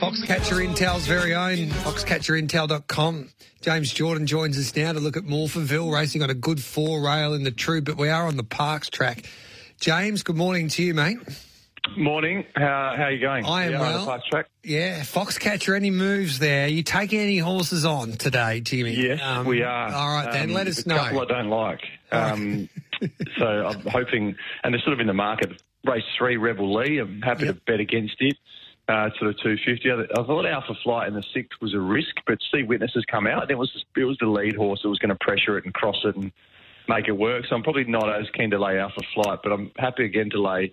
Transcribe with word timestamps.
Foxcatcher 0.00 0.66
Intel's 0.66 1.06
very 1.06 1.34
own, 1.34 1.68
foxcatcherintel.com. 1.68 3.28
James 3.60 3.92
Jordan 3.92 4.26
joins 4.26 4.58
us 4.58 4.74
now 4.74 4.92
to 4.92 4.98
look 5.00 5.16
at 5.18 5.24
Morphettville 5.24 5.92
racing 5.92 6.22
on 6.22 6.30
a 6.30 6.34
good 6.34 6.62
four 6.62 7.02
rail 7.02 7.34
in 7.34 7.44
the 7.44 7.50
true, 7.50 7.82
but 7.82 7.96
we 7.98 8.08
are 8.08 8.26
on 8.26 8.36
the 8.38 8.42
Parks 8.42 8.88
track. 8.88 9.28
James, 9.78 10.22
good 10.22 10.36
morning 10.36 10.68
to 10.68 10.82
you, 10.82 10.94
mate. 10.94 11.18
Morning. 11.98 12.44
How, 12.56 12.94
how 12.96 13.02
are 13.04 13.10
you 13.10 13.20
going? 13.20 13.44
I 13.44 13.64
am 13.64 13.72
Yeah, 13.72 13.80
on 13.82 13.92
the 13.92 13.98
well. 13.98 14.06
fast 14.06 14.26
track? 14.30 14.46
Yeah, 14.64 15.00
Foxcatcher, 15.00 15.76
any 15.76 15.90
moves 15.90 16.38
there? 16.38 16.66
you 16.68 16.82
taking 16.82 17.20
any 17.20 17.38
horses 17.38 17.84
on 17.84 18.12
today, 18.12 18.60
Jimmy? 18.62 18.94
Yes, 18.94 19.20
Um, 19.22 19.44
we 19.46 19.62
are. 19.62 19.92
All 19.92 20.08
right, 20.14 20.32
then 20.32 20.48
Um, 20.50 20.54
let 20.54 20.66
us 20.66 20.84
a 20.84 20.88
know. 20.88 20.96
couple 20.96 21.20
I 21.20 21.24
don't 21.26 21.50
like. 21.50 21.80
Um, 22.10 22.68
so 23.38 23.46
I'm 23.46 23.80
hoping, 23.86 24.34
and 24.64 24.72
they're 24.72 24.80
sort 24.80 24.94
of 24.94 25.00
in 25.00 25.06
the 25.06 25.12
market. 25.14 25.60
Race 25.84 26.04
three, 26.16 26.36
Rebel 26.38 26.74
Lee. 26.74 26.98
I'm 26.98 27.20
happy 27.22 27.44
Yep. 27.46 27.54
to 27.54 27.60
bet 27.66 27.80
against 27.80 28.16
it. 28.20 28.36
Uh, 28.90 29.08
sort 29.20 29.30
of 29.30 29.38
250. 29.38 29.88
I 29.88 30.22
thought 30.24 30.46
Alpha 30.46 30.74
Flight 30.82 31.06
in 31.06 31.14
the 31.14 31.22
sixth 31.32 31.60
was 31.60 31.74
a 31.74 31.78
risk, 31.78 32.16
but 32.26 32.38
see 32.52 32.64
witnesses 32.64 33.04
come 33.08 33.28
out. 33.28 33.48
It 33.48 33.54
was 33.56 33.70
it 33.96 34.04
was 34.04 34.16
the 34.18 34.26
lead 34.26 34.56
horse 34.56 34.82
that 34.82 34.88
was 34.88 34.98
going 34.98 35.10
to 35.10 35.18
pressure 35.20 35.56
it 35.58 35.64
and 35.64 35.72
cross 35.72 35.98
it 36.04 36.16
and 36.16 36.32
make 36.88 37.06
it 37.06 37.12
work. 37.12 37.44
So 37.48 37.54
I'm 37.54 37.62
probably 37.62 37.84
not 37.84 38.12
as 38.12 38.28
keen 38.30 38.50
to 38.50 38.58
lay 38.58 38.80
Alpha 38.80 39.02
Flight, 39.14 39.40
but 39.44 39.52
I'm 39.52 39.70
happy 39.76 40.04
again 40.06 40.28
to 40.30 40.42
lay 40.42 40.72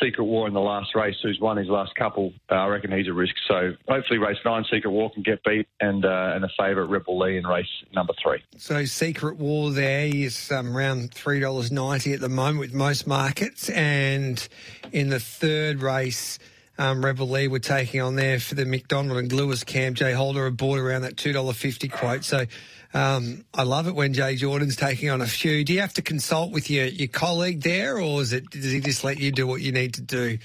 Secret 0.00 0.22
War 0.22 0.46
in 0.46 0.54
the 0.54 0.60
last 0.60 0.94
race, 0.94 1.16
who's 1.20 1.40
won 1.40 1.56
his 1.56 1.66
last 1.66 1.96
couple. 1.96 2.32
Uh, 2.48 2.54
I 2.54 2.66
reckon 2.68 2.92
he's 2.92 3.08
a 3.08 3.12
risk. 3.12 3.34
So 3.48 3.72
hopefully, 3.88 4.20
race 4.20 4.38
nine, 4.44 4.64
Secret 4.70 4.90
War 4.90 5.10
can 5.10 5.24
get 5.24 5.42
beat, 5.42 5.66
and 5.80 6.04
uh, 6.04 6.34
and 6.34 6.44
a 6.44 6.48
favourite 6.56 6.88
Rebel 6.88 7.18
Lee 7.18 7.38
in 7.38 7.44
race 7.44 7.66
number 7.92 8.12
three. 8.22 8.40
So 8.56 8.84
Secret 8.84 9.36
War 9.36 9.72
there 9.72 10.06
is 10.06 10.52
um, 10.52 10.76
around 10.76 11.12
three 11.12 11.40
dollars 11.40 11.72
ninety 11.72 12.12
at 12.12 12.20
the 12.20 12.28
moment 12.28 12.60
with 12.60 12.72
most 12.72 13.08
markets, 13.08 13.68
and 13.70 14.46
in 14.92 15.08
the 15.08 15.18
third 15.18 15.82
race, 15.82 16.38
um, 16.78 17.04
Rebel 17.04 17.28
Lee 17.28 17.48
were 17.48 17.58
taking 17.58 18.00
on 18.00 18.14
there 18.16 18.38
for 18.38 18.54
the 18.54 18.64
McDonald 18.64 19.18
and 19.18 19.32
Lewis 19.32 19.64
camp. 19.64 19.96
Jay 19.96 20.12
Holder 20.12 20.46
aboard 20.46 20.80
around 20.80 21.02
that 21.02 21.16
two 21.16 21.32
dollar 21.32 21.52
fifty 21.52 21.88
quote. 21.88 22.24
So 22.24 22.46
um, 22.94 23.44
I 23.52 23.64
love 23.64 23.86
it 23.88 23.94
when 23.94 24.14
Jay 24.14 24.36
Jordan's 24.36 24.76
taking 24.76 25.10
on 25.10 25.20
a 25.20 25.26
few. 25.26 25.64
Do 25.64 25.72
you 25.72 25.80
have 25.80 25.94
to 25.94 26.02
consult 26.02 26.52
with 26.52 26.70
your 26.70 26.86
your 26.86 27.08
colleague 27.08 27.62
there, 27.62 27.98
or 27.98 28.22
is 28.22 28.32
it 28.32 28.48
does 28.50 28.72
he 28.72 28.80
just 28.80 29.04
let 29.04 29.18
you 29.18 29.32
do 29.32 29.46
what 29.46 29.60
you 29.60 29.72
need 29.72 29.94
to 29.94 30.02
do? 30.02 30.38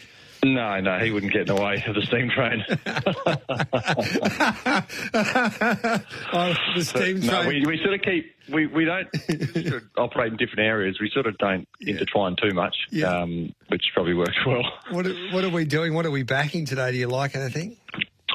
No, 0.43 0.79
no, 0.81 0.99
he 0.99 1.11
wouldn't 1.11 1.31
get 1.31 1.47
in 1.49 1.55
the 1.55 1.61
way 1.61 1.81
of 1.87 1.95
the 1.95 2.01
steam 2.01 2.29
train. 2.29 2.63
oh, 6.33 6.53
the 6.75 6.83
steam 6.83 7.19
no, 7.21 7.43
train. 7.43 7.47
we, 7.47 7.65
we 7.65 7.77
sort 7.81 7.93
of 7.93 8.01
keep 8.01 8.35
we, 8.51 8.67
we 8.67 8.83
don't 8.85 9.07
sort 9.15 9.75
of 9.75 9.83
operate 9.97 10.31
in 10.33 10.37
different 10.37 10.67
areas. 10.67 10.97
We 10.99 11.09
sort 11.13 11.27
of 11.27 11.37
don't 11.37 11.65
intertwine 11.79 12.35
too 12.41 12.53
much, 12.53 12.75
Yeah. 12.91 13.21
um, 13.21 13.53
which 13.69 13.83
probably 13.93 14.13
works 14.15 14.37
well. 14.45 14.63
what, 14.91 15.07
are, 15.07 15.15
what 15.31 15.43
are 15.45 15.49
we 15.49 15.63
doing? 15.65 15.93
What 15.93 16.05
are 16.05 16.11
we 16.11 16.23
backing 16.23 16.65
today? 16.65 16.91
Do 16.91 16.97
you 16.97 17.07
like 17.07 17.35
anything? 17.35 17.77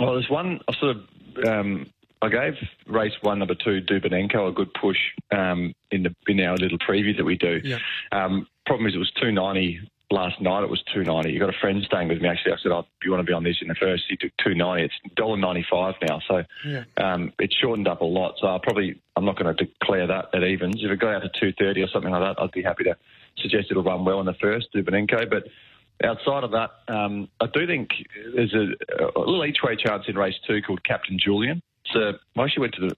Well, 0.01 0.15
there's 0.15 0.31
one 0.31 0.61
I 0.69 0.73
sort 0.79 0.97
of 0.97 1.03
um, 1.47 1.87
I 2.23 2.29
gave 2.31 2.55
race 2.87 3.13
one, 3.21 3.39
number 3.39 3.55
two, 3.55 3.81
Dubinenko 3.83 4.49
a 4.49 4.53
good 4.53 4.73
push 4.81 4.97
um, 5.31 5.75
in 5.91 6.05
the 6.05 6.15
in 6.27 6.41
our 6.41 6.57
little 6.57 6.79
preview 6.79 7.15
that 7.17 7.25
we 7.25 7.37
do. 7.37 7.61
Yeah. 7.63 7.79
Um, 8.13 8.47
problem 8.67 8.87
is, 8.89 8.95
it 8.95 8.99
was 8.99 9.13
two 9.21 9.31
ninety 9.33 9.81
last 10.11 10.41
night. 10.41 10.63
It 10.63 10.71
was 10.71 10.83
two 10.95 11.05
ninety. 11.05 11.33
You 11.33 11.41
got 11.41 11.49
a 11.49 11.59
friend 11.61 11.83
staying 11.85 12.09
with 12.09 12.21
me. 12.21 12.29
Actually, 12.29 12.53
I 12.53 12.57
said, 12.63 12.73
"Oh, 12.73 12.87
you 13.03 13.11
want 13.11 13.21
to 13.21 13.27
be 13.27 13.33
on 13.33 13.45
this 13.45 13.57
in 13.61 13.69
the 13.69 13.75
first? 13.75 14.05
He 14.09 14.17
took 14.17 14.33
two 14.43 14.55
ninety. 14.55 14.85
It's 14.85 15.15
dollar 15.15 15.37
ninety 15.37 15.65
five 15.71 15.95
now, 16.09 16.21
so 16.29 16.45
Yeah. 16.65 16.85
um, 16.97 17.33
it's 17.39 17.55
shortened 17.57 17.89
up 17.89 18.01
a 18.01 18.05
lot. 18.05 18.35
So 18.41 18.47
I'll 18.47 18.61
probably 18.61 19.01
I'm 19.17 19.25
not 19.25 19.39
going 19.39 19.55
to 19.55 19.65
declare 19.65 20.07
that 20.07 20.27
at 20.35 20.43
evens. 20.45 20.77
If 20.83 20.91
it 20.91 20.99
got 20.99 21.15
out 21.15 21.23
to 21.23 21.31
two 21.41 21.53
thirty 21.59 21.83
or 21.83 21.89
something 21.89 22.11
like 22.11 22.23
that, 22.23 22.43
I'd 22.43 22.53
be 22.53 22.63
happy 22.63 22.85
to 22.85 22.97
suggest 23.39 23.69
it'll 23.71 23.83
run 23.83 24.05
well 24.05 24.21
in 24.21 24.27
the 24.27 24.35
first 24.35 24.73
Dubinenko, 24.75 25.29
but. 25.31 25.45
Outside 26.05 26.45
of 26.45 26.53
that, 26.53 26.71
um, 26.87 27.29
I 27.41 27.47
do 27.53 27.67
think 27.67 27.89
there's 28.33 28.55
a, 28.55 28.69
a 29.17 29.19
little 29.19 29.45
each 29.45 29.65
way 29.65 29.75
chance 29.75 30.05
in 30.07 30.17
race 30.17 30.37
two 30.47 30.63
called 30.63 30.85
Captain 30.85 31.19
Julian. 31.19 31.61
So 31.93 32.13
I 32.37 32.45
actually 32.45 32.61
went 32.61 32.75
to 32.75 32.89
the 32.89 32.97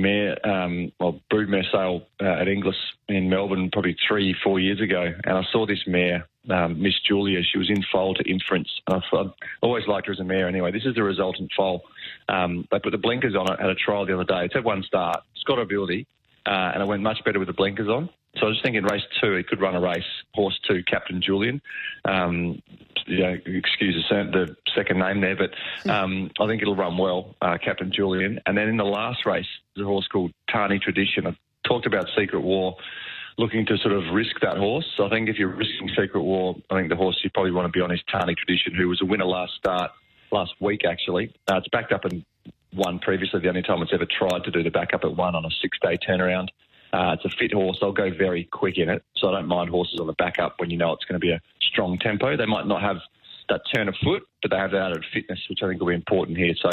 mare, 0.00 0.44
um, 0.44 0.90
well, 0.98 1.20
broodmare 1.32 1.62
sale 1.70 2.08
uh, 2.20 2.40
at 2.40 2.48
Inglis 2.48 2.74
in 3.08 3.30
Melbourne 3.30 3.70
probably 3.70 3.96
three, 4.08 4.34
four 4.42 4.58
years 4.58 4.80
ago, 4.80 5.12
and 5.24 5.38
I 5.38 5.42
saw 5.52 5.64
this 5.64 5.86
mare, 5.86 6.26
um, 6.50 6.80
Miss 6.82 6.94
Julia. 7.06 7.42
She 7.42 7.58
was 7.58 7.70
in 7.70 7.82
foal 7.92 8.14
to 8.14 8.30
inference. 8.30 8.68
And 8.86 8.96
I 8.96 9.00
thought, 9.10 9.34
I 9.42 9.46
always 9.66 9.86
liked 9.86 10.06
her 10.06 10.12
as 10.12 10.20
a 10.20 10.24
mare 10.24 10.48
anyway. 10.48 10.72
This 10.72 10.84
is 10.84 10.94
the 10.94 11.02
resultant 11.02 11.50
foal. 11.56 11.82
Um, 12.28 12.66
they 12.70 12.78
put 12.78 12.92
the 12.92 12.98
blinkers 12.98 13.34
on 13.34 13.52
it 13.52 13.60
at 13.60 13.68
a 13.68 13.74
trial 13.74 14.06
the 14.06 14.14
other 14.14 14.24
day. 14.24 14.44
It's 14.44 14.54
had 14.54 14.64
one 14.64 14.82
start. 14.82 15.22
It's 15.34 15.44
got 15.44 15.58
ability, 15.58 16.06
uh, 16.46 16.72
and 16.74 16.82
it 16.82 16.86
went 16.86 17.02
much 17.02 17.22
better 17.24 17.38
with 17.38 17.48
the 17.48 17.54
blinkers 17.54 17.88
on. 17.88 18.08
So 18.36 18.46
I 18.46 18.48
was 18.48 18.56
just 18.56 18.64
thinking 18.64 18.82
race 18.82 19.02
two, 19.20 19.36
he 19.36 19.44
could 19.44 19.60
run 19.60 19.76
a 19.76 19.80
race, 19.80 20.02
horse 20.34 20.58
two, 20.66 20.82
Captain 20.82 21.22
Julian. 21.22 21.62
Um, 22.04 22.60
you 23.06 23.18
know, 23.20 23.36
excuse 23.46 24.04
the, 24.08 24.24
the 24.32 24.56
second 24.74 24.98
name 24.98 25.20
there, 25.20 25.36
but 25.36 25.50
um, 25.90 26.30
I 26.40 26.46
think 26.46 26.62
it'll 26.62 26.74
run 26.74 26.96
well, 26.96 27.34
uh, 27.42 27.58
Captain 27.62 27.92
Julian. 27.92 28.40
And 28.46 28.56
then 28.56 28.68
in 28.68 28.76
the 28.76 28.84
last 28.84 29.26
race, 29.26 29.46
there's 29.74 29.84
a 29.84 29.88
horse 29.88 30.08
called 30.08 30.32
Tani 30.50 30.78
Tradition. 30.78 31.26
I 31.26 31.36
talked 31.68 31.86
about 31.86 32.08
Secret 32.16 32.40
War, 32.40 32.76
looking 33.36 33.66
to 33.66 33.76
sort 33.78 33.94
of 33.94 34.12
risk 34.12 34.40
that 34.42 34.56
horse. 34.56 34.88
I 35.00 35.08
think 35.08 35.28
if 35.28 35.38
you're 35.38 35.54
risking 35.54 35.88
Secret 35.88 36.22
War, 36.22 36.56
I 36.70 36.76
think 36.76 36.88
the 36.88 36.96
horse 36.96 37.20
you 37.24 37.30
probably 37.30 37.52
want 37.52 37.66
to 37.66 37.72
be 37.72 37.80
on 37.80 37.90
is 37.90 38.02
Tani 38.10 38.34
Tradition, 38.34 38.74
who 38.74 38.88
was 38.88 39.02
a 39.02 39.04
winner 39.04 39.24
last 39.24 39.54
start, 39.54 39.90
last 40.30 40.54
week 40.60 40.84
actually. 40.84 41.34
Uh, 41.48 41.56
it's 41.56 41.68
backed 41.68 41.92
up 41.92 42.04
and 42.04 42.24
won 42.74 42.98
previously, 42.98 43.40
the 43.40 43.48
only 43.48 43.62
time 43.62 43.82
it's 43.82 43.92
ever 43.92 44.06
tried 44.06 44.44
to 44.44 44.50
do 44.50 44.62
the 44.62 44.70
backup 44.70 45.04
at 45.04 45.16
one 45.16 45.34
on 45.34 45.44
a 45.44 45.50
six 45.62 45.78
day 45.80 45.96
turnaround. 45.96 46.48
Uh, 46.92 47.16
it's 47.18 47.24
a 47.24 47.36
fit 47.36 47.52
horse. 47.52 47.78
I'll 47.82 47.92
go 47.92 48.10
very 48.10 48.44
quick 48.44 48.78
in 48.78 48.88
it, 48.88 49.02
so 49.16 49.28
I 49.28 49.32
don't 49.32 49.48
mind 49.48 49.70
horses 49.70 49.98
on 49.98 50.06
the 50.06 50.12
backup 50.12 50.60
when 50.60 50.70
you 50.70 50.76
know 50.76 50.92
it's 50.92 51.04
going 51.04 51.20
to 51.20 51.24
be 51.24 51.32
a 51.32 51.40
strong 51.60 51.98
tempo. 51.98 52.36
They 52.36 52.46
might 52.46 52.66
not 52.66 52.82
have 52.82 52.98
that 53.48 53.62
turn 53.74 53.88
of 53.88 53.94
foot, 54.02 54.22
but 54.42 54.50
they 54.50 54.56
have 54.56 54.70
that 54.72 54.90
added 54.90 55.04
fitness, 55.12 55.40
which 55.48 55.60
I 55.62 55.68
think 55.68 55.80
will 55.80 55.88
be 55.88 55.94
important 55.94 56.38
here. 56.38 56.54
So 56.60 56.70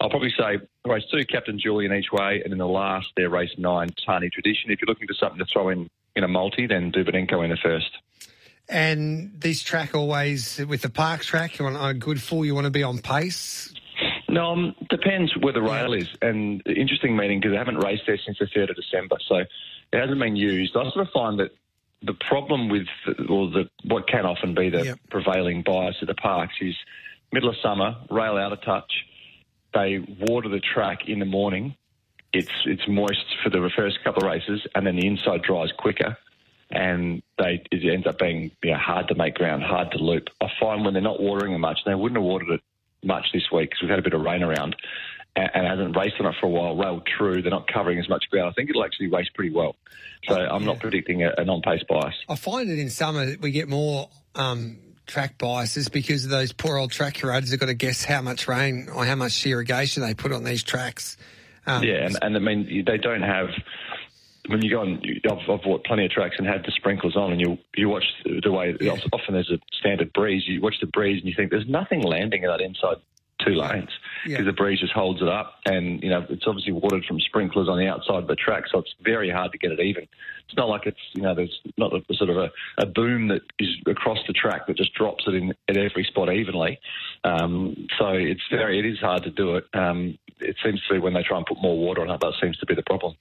I'll 0.00 0.10
probably 0.10 0.32
say 0.38 0.58
race 0.86 1.04
two, 1.10 1.24
Captain 1.26 1.58
Julian 1.58 1.92
each 1.92 2.12
way, 2.12 2.40
and 2.42 2.52
in 2.52 2.58
the 2.58 2.66
last, 2.66 3.08
their 3.16 3.30
race 3.30 3.54
nine, 3.58 3.88
Tani 4.04 4.30
Tradition. 4.30 4.70
If 4.70 4.80
you're 4.80 4.88
looking 4.88 5.08
for 5.08 5.14
something 5.14 5.38
to 5.38 5.46
throw 5.52 5.68
in 5.70 5.88
in 6.16 6.24
a 6.24 6.28
multi, 6.28 6.66
then 6.66 6.92
Dubinenko 6.92 7.42
in 7.44 7.50
the 7.50 7.58
first. 7.62 7.90
And 8.68 9.32
this 9.38 9.62
track 9.62 9.94
always 9.94 10.58
with 10.66 10.82
the 10.82 10.88
park 10.88 11.22
track, 11.22 11.58
you 11.58 11.64
want 11.64 11.76
a 11.78 11.92
good 11.92 12.22
full, 12.22 12.44
you 12.44 12.54
want 12.54 12.64
to 12.66 12.70
be 12.70 12.82
on 12.82 12.98
pace. 12.98 13.74
No, 14.28 14.52
um, 14.52 14.74
depends 14.90 15.32
where 15.40 15.52
the 15.52 15.62
rail 15.62 15.92
is. 15.92 16.08
And 16.22 16.62
interesting 16.66 17.16
meeting 17.16 17.40
because 17.40 17.52
they 17.52 17.58
haven't 17.58 17.78
raced 17.78 18.04
there 18.06 18.18
since 18.24 18.38
the 18.38 18.46
3rd 18.46 18.70
of 18.70 18.76
December. 18.76 19.16
So 19.28 19.36
it 19.36 19.48
hasn't 19.92 20.18
been 20.18 20.36
used. 20.36 20.76
I 20.76 20.82
sort 20.90 21.06
of 21.06 21.12
find 21.12 21.38
that 21.40 21.50
the 22.04 22.14
problem 22.14 22.68
with, 22.68 22.86
or 23.28 23.50
the, 23.50 23.68
what 23.84 24.06
can 24.06 24.26
often 24.26 24.54
be 24.54 24.68
the 24.68 24.84
Yep. 24.84 24.98
prevailing 25.10 25.62
bias 25.62 25.96
at 26.02 26.08
the 26.08 26.14
parks 26.14 26.54
is 26.60 26.74
middle 27.32 27.48
of 27.48 27.56
summer, 27.62 27.96
rail 28.10 28.36
out 28.36 28.52
of 28.52 28.62
touch. 28.62 28.92
They 29.72 29.98
water 29.98 30.48
the 30.48 30.60
track 30.60 31.08
in 31.08 31.18
the 31.18 31.24
morning. 31.24 31.76
It's, 32.32 32.50
it's 32.66 32.86
moist 32.86 33.24
for 33.42 33.50
the 33.50 33.70
first 33.74 34.02
couple 34.04 34.24
of 34.24 34.30
races, 34.30 34.66
and 34.74 34.86
then 34.86 34.96
the 34.96 35.06
inside 35.06 35.42
dries 35.42 35.70
quicker. 35.78 36.16
And 36.70 37.22
they 37.38 37.62
it 37.70 37.84
ends 37.84 38.06
up 38.06 38.18
being 38.18 38.50
you 38.62 38.72
know, 38.72 38.78
hard 38.78 39.08
to 39.08 39.14
make 39.14 39.34
ground, 39.34 39.62
hard 39.62 39.92
to 39.92 39.98
loop. 39.98 40.28
I 40.40 40.48
find 40.58 40.84
when 40.84 40.94
they're 40.94 41.02
not 41.02 41.20
watering 41.20 41.52
it 41.52 41.58
much, 41.58 41.80
they 41.86 41.94
wouldn't 41.94 42.16
have 42.16 42.24
watered 42.24 42.50
it 42.50 42.60
much 43.04 43.26
this 43.32 43.50
week 43.52 43.70
because 43.70 43.82
we've 43.82 43.90
had 43.90 43.98
a 43.98 44.02
bit 44.02 44.14
of 44.14 44.22
rain 44.22 44.42
around 44.42 44.74
and, 45.36 45.50
and 45.54 45.66
hasn't 45.66 45.96
raced 45.96 46.16
on 46.20 46.26
it 46.26 46.34
for 46.40 46.46
a 46.46 46.50
while. 46.50 46.76
Rail 46.76 47.02
true, 47.18 47.42
they're 47.42 47.50
not 47.50 47.66
covering 47.72 47.98
as 47.98 48.08
much 48.08 48.24
ground. 48.30 48.50
I 48.50 48.52
think 48.52 48.70
it'll 48.70 48.84
actually 48.84 49.08
race 49.08 49.28
pretty 49.34 49.54
well. 49.54 49.76
So 50.28 50.34
I'm 50.34 50.64
not 50.64 50.80
predicting 50.80 51.22
a, 51.22 51.32
an 51.36 51.50
on-pace 51.50 51.82
bias. 51.88 52.14
I 52.28 52.36
find 52.36 52.70
that 52.70 52.78
in 52.78 52.88
summer 52.88 53.26
that 53.26 53.42
we 53.42 53.50
get 53.50 53.68
more 53.68 54.08
um, 54.34 54.78
track 55.06 55.36
biases 55.36 55.88
because 55.88 56.24
of 56.24 56.30
those 56.30 56.52
poor 56.52 56.78
old 56.78 56.90
track 56.90 57.14
curators 57.14 57.50
have 57.50 57.60
got 57.60 57.66
to 57.66 57.74
guess 57.74 58.04
how 58.04 58.22
much 58.22 58.48
rain 58.48 58.88
or 58.94 59.04
how 59.04 59.16
much 59.16 59.44
irrigation 59.46 60.02
they 60.02 60.14
put 60.14 60.32
on 60.32 60.44
these 60.44 60.62
tracks. 60.62 61.16
Um, 61.66 61.82
Yeah, 61.82 62.06
and, 62.06 62.18
and 62.22 62.36
I 62.36 62.40
mean 62.40 62.84
they 62.86 62.98
don't 62.98 63.22
have. 63.22 63.48
When 64.46 64.60
you 64.60 64.70
go 64.70 64.80
on, 64.80 65.02
I've, 65.30 65.50
I've 65.50 65.62
bought 65.62 65.84
plenty 65.84 66.04
of 66.04 66.10
tracks 66.10 66.36
and 66.36 66.46
had 66.46 66.62
the 66.64 66.72
sprinklers 66.76 67.16
on, 67.16 67.32
and 67.32 67.40
you 67.40 67.56
you 67.76 67.88
watch 67.88 68.04
the 68.24 68.52
way. 68.52 68.74
Often 69.12 69.34
there's 69.34 69.50
a 69.50 69.58
standard 69.72 70.12
breeze. 70.12 70.42
You 70.46 70.60
watch 70.60 70.76
the 70.80 70.86
breeze, 70.86 71.20
and 71.20 71.28
you 71.28 71.34
think 71.34 71.50
there's 71.50 71.68
nothing 71.68 72.02
landing 72.02 72.42
in 72.42 72.48
that 72.50 72.60
inside 72.60 72.96
two 73.44 73.54
lanes 73.54 73.90
Yeah. 74.26 74.38
because 74.38 74.46
the 74.46 74.52
breeze 74.52 74.80
just 74.80 74.92
holds 74.92 75.20
it 75.22 75.28
up, 75.28 75.54
and 75.66 76.02
you 76.02 76.10
know 76.10 76.24
it's 76.28 76.44
obviously 76.46 76.72
watered 76.72 77.04
from 77.04 77.20
sprinklers 77.20 77.68
on 77.68 77.78
the 77.78 77.86
outside 77.86 78.18
of 78.22 78.26
the 78.26 78.36
track, 78.36 78.64
so 78.70 78.78
it's 78.78 78.94
very 79.02 79.30
hard 79.30 79.52
to 79.52 79.58
get 79.58 79.72
it 79.72 79.80
even. 79.80 80.06
It's 80.46 80.56
not 80.56 80.68
like 80.68 80.86
it's 80.86 80.98
you 81.14 81.22
know 81.22 81.34
there's 81.34 81.60
not 81.76 81.92
a, 81.92 82.00
sort 82.14 82.30
of 82.30 82.36
a, 82.36 82.50
a 82.78 82.86
boom 82.86 83.28
that 83.28 83.42
is 83.58 83.68
across 83.86 84.18
the 84.26 84.32
track 84.32 84.66
that 84.66 84.76
just 84.76 84.94
drops 84.94 85.24
it 85.26 85.34
in 85.34 85.54
at 85.68 85.76
every 85.76 86.04
spot 86.04 86.32
evenly. 86.32 86.78
Um, 87.24 87.86
so 87.98 88.08
it's 88.08 88.42
very 88.50 88.78
it 88.78 88.86
is 88.86 88.98
hard 88.98 89.22
to 89.24 89.30
do 89.30 89.56
it. 89.56 89.64
Um, 89.74 90.18
it 90.40 90.56
seems 90.64 90.80
to 90.88 90.94
be 90.94 91.00
when 91.00 91.14
they 91.14 91.22
try 91.22 91.36
and 91.38 91.46
put 91.46 91.60
more 91.62 91.76
water 91.78 92.02
on 92.02 92.10
it, 92.10 92.20
that 92.20 92.32
seems 92.40 92.56
to 92.58 92.66
be 92.66 92.74
the 92.74 92.82
problem. 92.82 93.14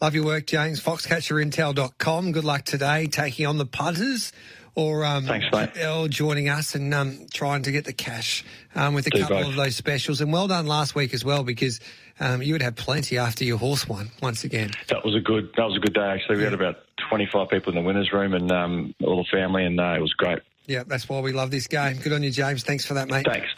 Love 0.00 0.14
your 0.14 0.24
work, 0.26 0.46
James. 0.46 0.80
Foxcatcherintel.com. 0.82 2.32
Good 2.32 2.44
luck 2.44 2.64
today 2.64 3.06
taking 3.06 3.46
on 3.46 3.58
the 3.58 3.66
punters 3.66 4.32
or, 4.76 5.04
um, 5.04 5.24
Thanks, 5.24 5.46
mate. 5.52 5.70
or 5.84 6.06
joining 6.06 6.48
us 6.48 6.74
and 6.74 6.92
um, 6.94 7.26
trying 7.32 7.62
to 7.62 7.72
get 7.72 7.84
the 7.86 7.92
cash 7.92 8.44
um, 8.74 8.94
with 8.94 9.06
a 9.06 9.10
Do 9.10 9.20
couple 9.22 9.36
both. 9.38 9.46
of 9.48 9.56
those 9.56 9.74
specials. 9.74 10.20
And 10.20 10.32
well 10.32 10.46
done 10.46 10.66
last 10.66 10.94
week 10.94 11.14
as 11.14 11.24
well 11.24 11.42
because 11.42 11.80
um, 12.20 12.42
you 12.42 12.52
would 12.52 12.62
have 12.62 12.76
plenty 12.76 13.18
after 13.18 13.42
your 13.42 13.58
horse 13.58 13.88
won 13.88 14.10
once 14.22 14.44
again. 14.44 14.70
That 14.88 15.04
was 15.04 15.14
a 15.16 15.20
good. 15.20 15.50
That 15.56 15.64
was 15.64 15.76
a 15.76 15.80
good 15.80 15.94
day 15.94 16.00
actually. 16.06 16.36
We 16.36 16.44
had 16.44 16.52
about 16.52 16.76
25 17.08 17.48
people 17.48 17.70
in 17.72 17.76
the 17.82 17.86
winners' 17.86 18.12
room 18.12 18.34
and 18.34 18.52
um, 18.52 18.94
all 19.02 19.16
the 19.16 19.28
family, 19.36 19.64
and 19.64 19.80
uh, 19.80 19.94
it 19.96 20.00
was 20.00 20.12
great. 20.12 20.38
Yeah, 20.66 20.82
that's 20.86 21.08
why 21.08 21.20
we 21.20 21.32
love 21.32 21.50
this 21.50 21.66
game. 21.66 21.96
Good 21.98 22.12
on 22.12 22.22
you, 22.22 22.30
James. 22.30 22.62
Thanks 22.62 22.84
for 22.84 22.94
that, 22.94 23.08
mate. 23.08 23.24
Thanks. 23.26 23.48